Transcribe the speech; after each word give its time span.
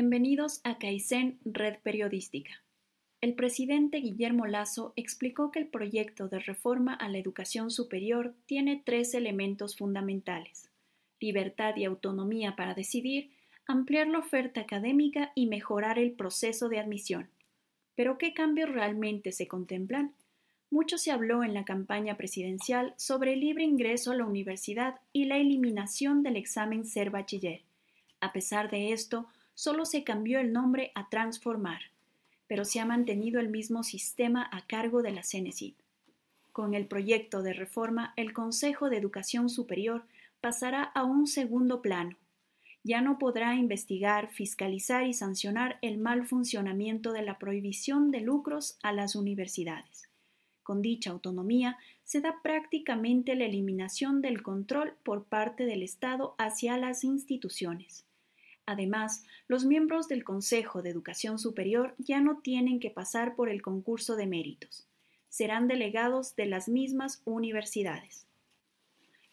Bienvenidos 0.00 0.60
a 0.62 0.78
Kaizen 0.78 1.40
Red 1.44 1.78
Periodística. 1.82 2.52
El 3.20 3.34
presidente 3.34 3.98
Guillermo 3.98 4.46
Lazo 4.46 4.92
explicó 4.94 5.50
que 5.50 5.58
el 5.58 5.66
proyecto 5.66 6.28
de 6.28 6.38
reforma 6.38 6.94
a 6.94 7.08
la 7.08 7.18
educación 7.18 7.72
superior 7.72 8.32
tiene 8.46 8.80
tres 8.86 9.12
elementos 9.14 9.76
fundamentales: 9.76 10.70
libertad 11.18 11.74
y 11.74 11.84
autonomía 11.84 12.54
para 12.54 12.74
decidir, 12.74 13.32
ampliar 13.66 14.06
la 14.06 14.20
oferta 14.20 14.60
académica 14.60 15.32
y 15.34 15.46
mejorar 15.46 15.98
el 15.98 16.12
proceso 16.12 16.68
de 16.68 16.78
admisión. 16.78 17.28
Pero 17.96 18.18
¿qué 18.18 18.32
cambios 18.34 18.70
realmente 18.70 19.32
se 19.32 19.48
contemplan? 19.48 20.12
Mucho 20.70 20.96
se 20.96 21.10
habló 21.10 21.42
en 21.42 21.54
la 21.54 21.64
campaña 21.64 22.16
presidencial 22.16 22.94
sobre 22.98 23.32
el 23.32 23.40
libre 23.40 23.64
ingreso 23.64 24.12
a 24.12 24.16
la 24.16 24.26
universidad 24.26 25.00
y 25.12 25.24
la 25.24 25.38
eliminación 25.38 26.22
del 26.22 26.36
examen 26.36 26.86
ser 26.86 27.10
bachiller. 27.10 27.62
A 28.20 28.32
pesar 28.32 28.70
de 28.70 28.92
esto, 28.92 29.26
solo 29.58 29.86
se 29.86 30.04
cambió 30.04 30.38
el 30.38 30.52
nombre 30.52 30.92
a 30.94 31.08
Transformar, 31.08 31.80
pero 32.46 32.64
se 32.64 32.78
ha 32.78 32.86
mantenido 32.86 33.40
el 33.40 33.48
mismo 33.48 33.82
sistema 33.82 34.48
a 34.52 34.64
cargo 34.68 35.02
de 35.02 35.10
la 35.10 35.24
CENESID. 35.24 35.74
Con 36.52 36.74
el 36.74 36.86
proyecto 36.86 37.42
de 37.42 37.54
reforma, 37.54 38.12
el 38.14 38.32
Consejo 38.32 38.88
de 38.88 38.98
Educación 38.98 39.50
Superior 39.50 40.04
pasará 40.40 40.84
a 40.84 41.02
un 41.02 41.26
segundo 41.26 41.82
plano. 41.82 42.16
Ya 42.84 43.00
no 43.00 43.18
podrá 43.18 43.56
investigar, 43.56 44.28
fiscalizar 44.28 45.08
y 45.08 45.12
sancionar 45.12 45.80
el 45.82 45.98
mal 45.98 46.24
funcionamiento 46.24 47.12
de 47.12 47.22
la 47.22 47.40
prohibición 47.40 48.12
de 48.12 48.20
lucros 48.20 48.78
a 48.84 48.92
las 48.92 49.16
universidades. 49.16 50.08
Con 50.62 50.82
dicha 50.82 51.10
autonomía 51.10 51.78
se 52.04 52.20
da 52.20 52.42
prácticamente 52.44 53.34
la 53.34 53.46
eliminación 53.46 54.22
del 54.22 54.40
control 54.40 54.94
por 55.02 55.24
parte 55.24 55.64
del 55.64 55.82
Estado 55.82 56.36
hacia 56.38 56.78
las 56.78 57.02
instituciones. 57.02 58.04
Además, 58.68 59.24
los 59.46 59.64
miembros 59.64 60.08
del 60.08 60.24
Consejo 60.24 60.82
de 60.82 60.90
Educación 60.90 61.38
Superior 61.38 61.94
ya 61.96 62.20
no 62.20 62.40
tienen 62.42 62.80
que 62.80 62.90
pasar 62.90 63.34
por 63.34 63.48
el 63.48 63.62
concurso 63.62 64.14
de 64.14 64.26
méritos. 64.26 64.86
Serán 65.30 65.68
delegados 65.68 66.36
de 66.36 66.44
las 66.44 66.68
mismas 66.68 67.22
universidades. 67.24 68.26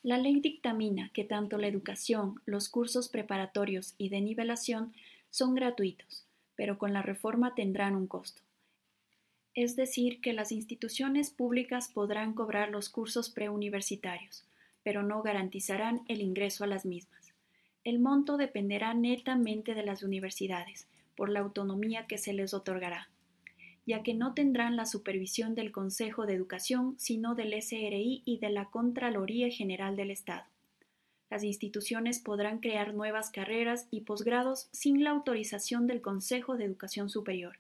La 0.03 0.17
ley 0.17 0.39
dictamina 0.39 1.09
que 1.13 1.25
tanto 1.25 1.57
la 1.57 1.67
educación, 1.67 2.39
los 2.45 2.69
cursos 2.69 3.09
preparatorios 3.09 3.93
y 3.97 4.07
de 4.07 4.21
nivelación 4.21 4.93
son 5.31 5.53
gratuitos, 5.53 6.25
pero 6.55 6.77
con 6.77 6.93
la 6.93 7.01
reforma 7.01 7.55
tendrán 7.55 7.97
un 7.97 8.07
costo. 8.07 8.41
Es 9.53 9.75
decir, 9.75 10.21
que 10.21 10.31
las 10.31 10.53
instituciones 10.53 11.29
públicas 11.29 11.89
podrán 11.89 12.31
cobrar 12.31 12.69
los 12.69 12.87
cursos 12.87 13.29
preuniversitarios, 13.29 14.45
pero 14.81 15.03
no 15.03 15.21
garantizarán 15.23 16.03
el 16.07 16.21
ingreso 16.21 16.63
a 16.63 16.67
las 16.67 16.85
mismas. 16.85 17.24
El 17.85 17.99
monto 17.99 18.37
dependerá 18.37 18.95
netamente 18.95 19.75
de 19.75 19.83
las 19.85 20.01
universidades, 20.01 20.87
por 21.15 21.29
la 21.29 21.41
autonomía 21.41 22.07
que 22.07 22.17
se 22.17 22.33
les 22.33 22.55
otorgará, 22.55 23.09
ya 23.85 24.01
que 24.01 24.15
no 24.15 24.33
tendrán 24.33 24.75
la 24.75 24.87
supervisión 24.87 25.53
del 25.53 25.71
Consejo 25.71 26.25
de 26.25 26.33
Educación, 26.33 26.95
sino 26.97 27.35
del 27.35 27.53
SRI 27.53 28.23
y 28.25 28.39
de 28.39 28.49
la 28.49 28.65
Contraloría 28.71 29.51
General 29.51 29.95
del 29.95 30.09
Estado. 30.09 30.45
Las 31.29 31.43
instituciones 31.43 32.17
podrán 32.17 32.57
crear 32.57 32.95
nuevas 32.95 33.29
carreras 33.29 33.87
y 33.91 34.01
posgrados 34.01 34.67
sin 34.71 35.03
la 35.03 35.11
autorización 35.11 35.85
del 35.85 36.01
Consejo 36.01 36.57
de 36.57 36.65
Educación 36.65 37.11
Superior. 37.11 37.55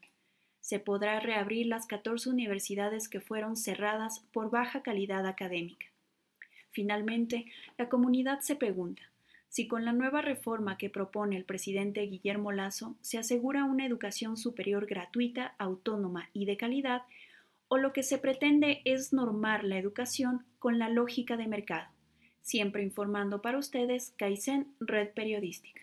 Se 0.59 0.79
podrá 0.79 1.19
reabrir 1.19 1.67
las 1.67 1.85
14 1.85 2.31
universidades 2.31 3.09
que 3.09 3.19
fueron 3.19 3.55
cerradas 3.55 4.23
por 4.33 4.49
baja 4.49 4.81
calidad 4.81 5.27
académica. 5.27 5.85
Finalmente, 6.71 7.45
la 7.77 7.89
comunidad 7.89 8.39
se 8.39 8.55
pregunta, 8.55 9.03
si 9.49 9.67
con 9.67 9.85
la 9.85 9.93
nueva 9.93 10.21
reforma 10.21 10.77
que 10.77 10.89
propone 10.89 11.37
el 11.37 11.45
presidente 11.45 12.01
Guillermo 12.01 12.51
Lazo 12.51 12.95
se 13.01 13.17
asegura 13.17 13.63
una 13.63 13.85
educación 13.85 14.37
superior 14.37 14.85
gratuita, 14.85 15.55
autónoma 15.57 16.29
y 16.33 16.45
de 16.45 16.57
calidad, 16.57 17.03
o 17.67 17.77
lo 17.77 17.93
que 17.93 18.03
se 18.03 18.17
pretende 18.17 18.81
es 18.85 19.13
normar 19.13 19.63
la 19.63 19.77
educación 19.77 20.45
con 20.59 20.77
la 20.77 20.89
lógica 20.89 21.37
de 21.37 21.47
mercado. 21.47 21.87
Siempre 22.41 22.83
informando 22.83 23.41
para 23.41 23.57
ustedes, 23.57 24.13
Kaizen 24.17 24.67
Red 24.79 25.09
Periodística. 25.13 25.81